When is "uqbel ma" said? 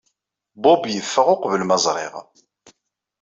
1.33-1.77